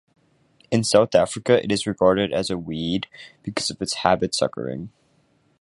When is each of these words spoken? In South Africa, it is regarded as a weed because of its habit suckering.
In 0.71 0.83
South 0.83 1.13
Africa, 1.13 1.63
it 1.63 1.71
is 1.71 1.85
regarded 1.85 2.33
as 2.33 2.49
a 2.49 2.57
weed 2.57 3.05
because 3.43 3.69
of 3.69 3.79
its 3.83 3.93
habit 3.97 4.33
suckering. 4.33 4.89